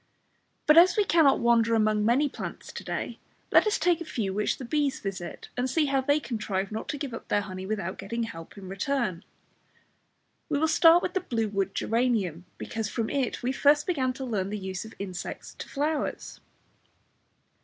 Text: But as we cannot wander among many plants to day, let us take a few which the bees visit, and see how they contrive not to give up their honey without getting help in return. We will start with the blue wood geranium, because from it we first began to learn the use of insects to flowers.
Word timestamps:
But 0.65 0.79
as 0.79 0.97
we 0.97 1.05
cannot 1.05 1.37
wander 1.41 1.75
among 1.75 2.03
many 2.03 2.27
plants 2.27 2.71
to 2.73 2.83
day, 2.83 3.19
let 3.51 3.67
us 3.67 3.77
take 3.77 4.01
a 4.01 4.03
few 4.03 4.33
which 4.33 4.57
the 4.57 4.65
bees 4.65 4.99
visit, 4.99 5.49
and 5.55 5.69
see 5.69 5.85
how 5.85 6.01
they 6.01 6.19
contrive 6.19 6.71
not 6.71 6.89
to 6.89 6.97
give 6.97 7.13
up 7.13 7.27
their 7.27 7.41
honey 7.41 7.67
without 7.67 7.99
getting 7.99 8.23
help 8.23 8.57
in 8.57 8.67
return. 8.67 9.23
We 10.49 10.57
will 10.57 10.67
start 10.67 11.03
with 11.03 11.13
the 11.13 11.19
blue 11.19 11.49
wood 11.49 11.75
geranium, 11.75 12.45
because 12.57 12.89
from 12.89 13.11
it 13.11 13.43
we 13.43 13.51
first 13.51 13.85
began 13.85 14.11
to 14.13 14.25
learn 14.25 14.49
the 14.49 14.57
use 14.57 14.85
of 14.85 14.95
insects 14.97 15.53
to 15.59 15.69
flowers. 15.69 16.39